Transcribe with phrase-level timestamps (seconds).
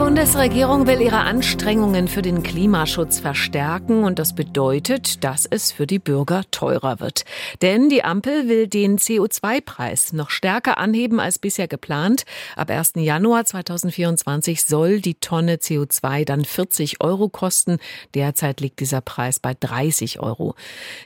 [0.00, 5.98] Bundesregierung will ihre Anstrengungen für den Klimaschutz verstärken und das bedeutet, dass es für die
[5.98, 7.26] Bürger teurer wird.
[7.60, 12.24] Denn die Ampel will den CO2-Preis noch stärker anheben als bisher geplant.
[12.56, 12.92] Ab 1.
[12.96, 17.76] Januar 2024 soll die Tonne CO2 dann 40 Euro kosten.
[18.14, 20.54] Derzeit liegt dieser Preis bei 30 Euro.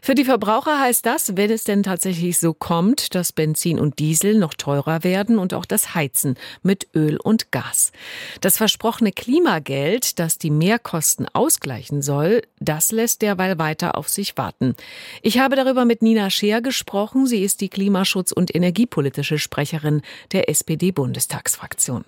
[0.02, 4.38] Für die Verbraucher heißt das, wenn es denn tatsächlich so kommt, dass Benzin und Diesel
[4.38, 7.91] noch teurer werden und auch das Heizen mit Öl und Gas.
[8.41, 14.74] Das versprochene Klimageld, das die Mehrkosten ausgleichen soll, das lässt derweil weiter auf sich warten.
[15.23, 17.27] Ich habe darüber mit Nina Scheer gesprochen.
[17.27, 20.02] Sie ist die Klimaschutz- und energiepolitische Sprecherin
[20.33, 22.05] der SPD-Bundestagsfraktion.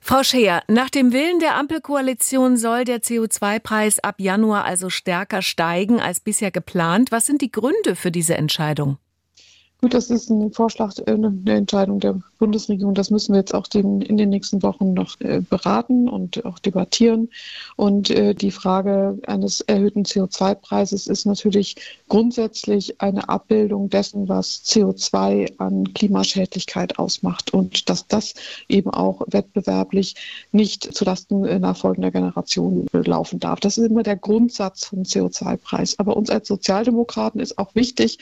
[0.00, 6.00] Frau Scheer, nach dem Willen der Ampelkoalition soll der CO2-Preis ab Januar also stärker steigen
[6.00, 7.12] als bisher geplant.
[7.12, 8.96] Was sind die Gründe für diese Entscheidung?
[9.82, 12.94] Gut, das ist ein Vorschlag, äh, eine Entscheidung der Bundesregierung.
[12.94, 17.28] Das müssen wir jetzt auch in den nächsten Wochen noch äh, beraten und auch debattieren.
[17.76, 21.76] Und äh, die Frage eines erhöhten CO2-Preises ist natürlich
[22.08, 28.34] grundsätzlich eine Abbildung dessen, was CO2 an Klimaschädlichkeit ausmacht und dass das
[28.68, 30.14] eben auch wettbewerblich
[30.52, 33.60] nicht zulasten nachfolgender Generationen laufen darf.
[33.60, 35.98] Das ist immer der Grundsatz vom CO2-Preis.
[35.98, 38.18] Aber uns als Sozialdemokraten ist auch wichtig,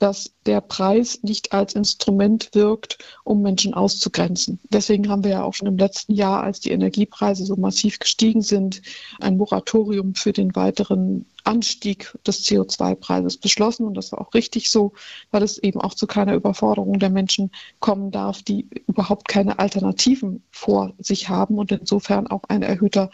[0.00, 4.58] dass der Preis nicht als Instrument wirkt, um Menschen auszugrenzen.
[4.70, 8.42] Deswegen haben wir ja auch schon im letzten Jahr, als die Energiepreise so massiv gestiegen
[8.42, 8.82] sind,
[9.20, 13.86] ein Moratorium für den weiteren Anstieg des CO2-Preises beschlossen.
[13.86, 14.92] Und das war auch richtig so,
[15.30, 20.42] weil es eben auch zu keiner Überforderung der Menschen kommen darf, die überhaupt keine Alternativen
[20.50, 23.10] vor sich haben und insofern auch ein erhöhter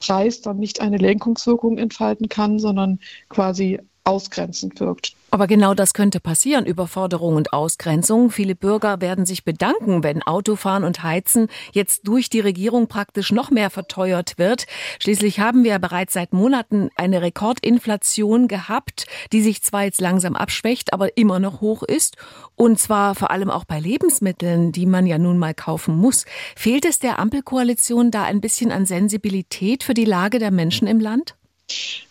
[0.00, 5.12] Preis dann nicht eine Lenkungswirkung entfalten kann, sondern quasi ausgrenzend wirkt.
[5.30, 8.30] Aber genau das könnte passieren, Überforderung und Ausgrenzung.
[8.30, 13.50] Viele Bürger werden sich bedanken, wenn Autofahren und Heizen jetzt durch die Regierung praktisch noch
[13.50, 14.66] mehr verteuert wird.
[15.00, 20.94] Schließlich haben wir bereits seit Monaten eine Rekordinflation gehabt, die sich zwar jetzt langsam abschwächt,
[20.94, 22.16] aber immer noch hoch ist.
[22.56, 26.24] Und zwar vor allem auch bei Lebensmitteln, die man ja nun mal kaufen muss.
[26.56, 31.00] Fehlt es der Ampelkoalition da ein bisschen an Sensibilität für die Lage der Menschen im
[31.00, 31.34] Land?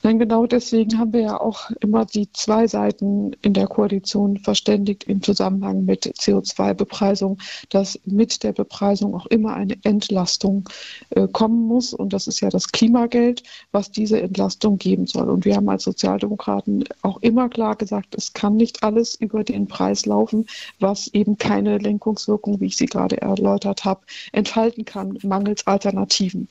[0.03, 5.05] Nein, genau deswegen haben wir ja auch immer die zwei Seiten in der Koalition verständigt
[5.05, 10.69] im Zusammenhang mit CO2-Bepreisung, dass mit der Bepreisung auch immer eine Entlastung
[11.09, 11.93] äh, kommen muss.
[11.93, 15.29] Und das ist ja das Klimageld, was diese Entlastung geben soll.
[15.29, 19.67] Und wir haben als Sozialdemokraten auch immer klar gesagt, es kann nicht alles über den
[19.67, 20.45] Preis laufen,
[20.79, 24.01] was eben keine Lenkungswirkung, wie ich sie gerade erläutert habe,
[24.31, 26.47] entfalten kann, mangels Alternativen.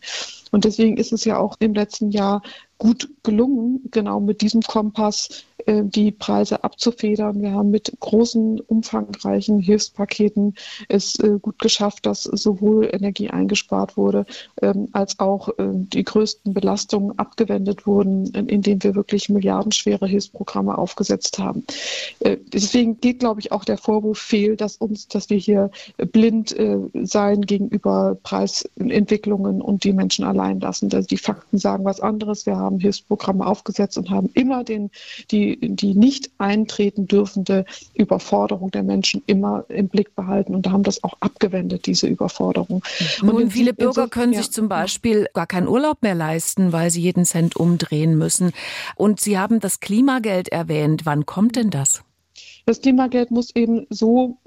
[0.50, 2.42] Und deswegen ist es ja auch im letzten Jahr
[2.78, 7.40] gut gelungen, genau mit diesem Kompass äh, die Preise abzufedern.
[7.40, 10.54] Wir haben mit großen, umfangreichen Hilfspaketen
[10.88, 14.26] es äh, gut geschafft, dass sowohl Energie eingespart wurde,
[14.60, 21.38] ähm, als auch äh, die größten Belastungen abgewendet wurden, indem wir wirklich milliardenschwere Hilfsprogramme aufgesetzt
[21.38, 21.64] haben.
[22.22, 26.54] Deswegen geht, glaube ich, auch der Vorwurf fehl, dass uns, dass wir hier blind
[27.02, 30.92] sein gegenüber Preisentwicklungen und die Menschen allein lassen.
[30.92, 32.46] Also die Fakten sagen was anderes.
[32.46, 34.90] Wir haben Hilfsprogramme aufgesetzt und haben immer den,
[35.30, 37.64] die die, nicht eintreten dürfende
[37.94, 42.82] Überforderung der Menschen immer im Blick behalten und haben das auch abgewendet, diese Überforderung.
[43.22, 43.28] Mhm.
[43.28, 44.40] Und, viele Bürger können ja.
[44.40, 48.52] sich zum Beispiel gar keinen Urlaub mehr leisten, weil sie jeden Cent umdrehen müssen.
[48.96, 51.06] Und Sie haben das Klimageld erwähnt.
[51.06, 52.02] Wann kommt denn das?
[52.66, 54.38] Das Klimageld muss eben so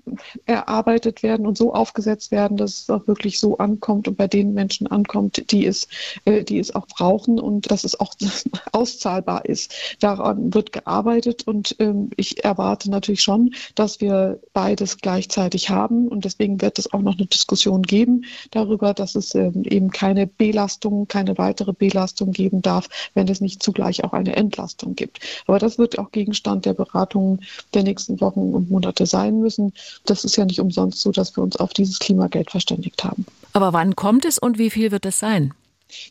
[0.45, 4.53] erarbeitet werden und so aufgesetzt werden, dass es auch wirklich so ankommt und bei den
[4.53, 5.87] Menschen ankommt, die es,
[6.25, 8.13] äh, die es auch brauchen und dass es auch
[8.71, 9.73] auszahlbar ist.
[9.99, 16.25] Daran wird gearbeitet und ähm, ich erwarte natürlich schon, dass wir beides gleichzeitig haben und
[16.25, 21.07] deswegen wird es auch noch eine Diskussion geben darüber, dass es ähm, eben keine Belastung,
[21.07, 25.19] keine weitere Belastung geben darf, wenn es nicht zugleich auch eine Entlastung gibt.
[25.47, 27.41] Aber das wird auch Gegenstand der Beratungen
[27.73, 29.73] der nächsten Wochen und Monate sein müssen
[30.05, 33.25] das ist ja nicht umsonst so, dass wir uns auf dieses Klimageld verständigt haben.
[33.53, 35.53] Aber wann kommt es und wie viel wird es sein?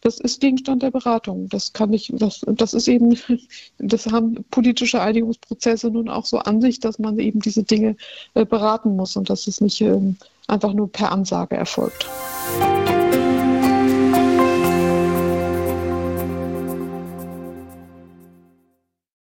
[0.02, 1.48] Das ist Gegenstand der Beratung.
[1.48, 3.16] Das kann ich, das, das ist eben,
[3.78, 7.96] das haben politische Einigungsprozesse nun auch so an sich, dass man eben diese Dinge
[8.34, 10.00] äh, beraten muss und dass es nicht äh,
[10.48, 12.06] einfach nur per Ansage erfolgt.